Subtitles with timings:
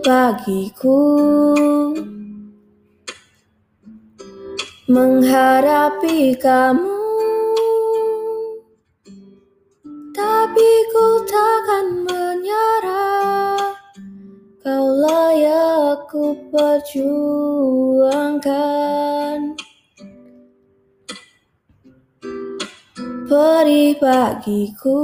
[0.00, 1.00] bagiku
[4.88, 7.04] menghadapi kamu,
[10.16, 13.76] tapi ku takkan menyerah.
[14.60, 18.40] Kau layak ku perjuangkan.
[23.30, 24.98] Perih bagiku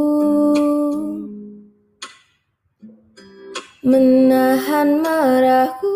[3.86, 5.94] menahan marahku.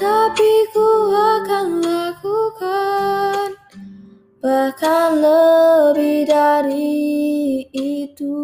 [0.00, 3.52] Tapi ku akan lakukan
[4.44, 8.36] Bahkan lebih dari itu.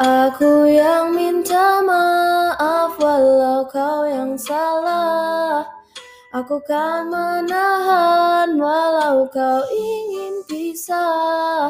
[0.00, 5.68] Aku yang minta maaf walau kau yang salah.
[6.32, 11.68] Aku kan menahan walau kau ingin pisah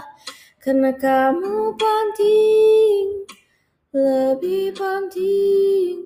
[0.60, 3.24] karena kamu penting,
[3.96, 6.04] lebih penting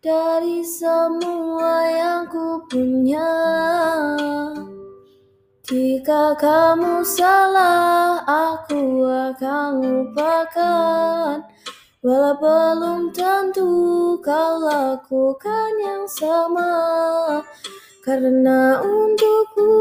[0.00, 3.28] dari semua yang ku punya.
[5.68, 11.44] Jika kamu salah, aku akan lupakan.
[12.00, 16.72] Walau belum tentu kau lakukan yang sama
[18.00, 19.76] Karena untukku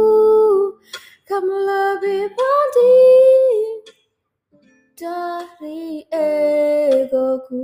[1.23, 2.48] kamu lebih penting
[4.99, 7.63] dari egoku.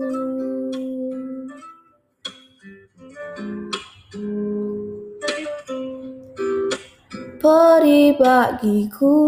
[7.44, 9.19] Peri bagiku.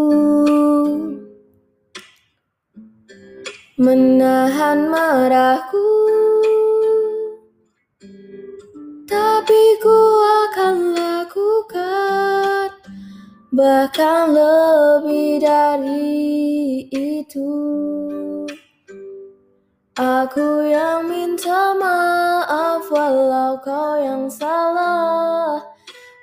[3.78, 5.88] Menahan marahku.
[9.04, 10.00] Tapi ku
[10.48, 10.97] akan
[13.58, 17.50] Bahkan lebih dari itu.
[19.98, 25.58] Aku yang minta maaf walau kau yang salah.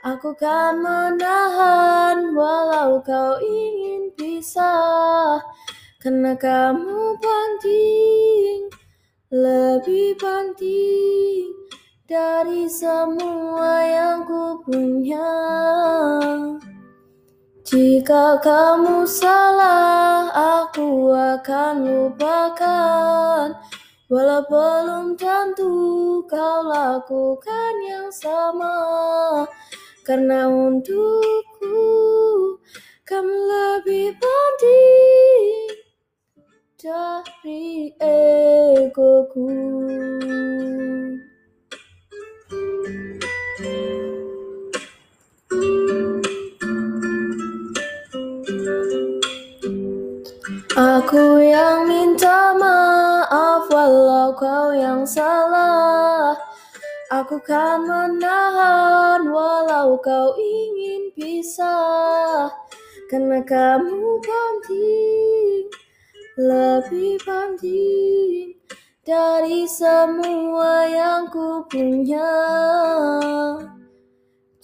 [0.06, 5.42] Aku kan menahan walau kau ingin pisah.
[5.98, 8.70] Karena kamu penting,
[9.34, 11.50] lebih penting
[12.04, 15.34] Dari semua yang ku punya
[17.64, 20.28] jika kamu salah,
[20.60, 23.56] aku akan lupakan.
[24.12, 25.72] Walau belum tentu
[26.28, 28.76] kau lakukan yang sama.
[30.04, 31.80] Karena untukku,
[33.08, 35.72] kamu lebih penting
[36.76, 39.48] dari egoku.
[50.74, 56.34] Aku yang minta maaf walau kau yang salah.
[57.14, 62.50] Aku kan menahan walau kau ingin pisah.
[63.06, 65.70] Karena kamu penting,
[66.42, 68.58] lebih penting
[69.06, 72.34] Dari semua yang ku punya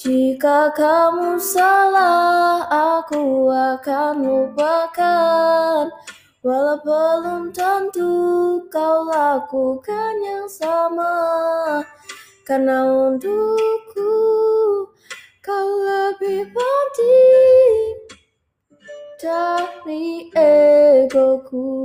[0.01, 5.93] jika kamu salah, aku akan lupakan.
[6.41, 11.13] Walau belum tentu kau lakukan yang sama.
[12.49, 14.17] Karena untukku,
[15.45, 17.93] kau lebih penting
[19.21, 21.85] dari egoku.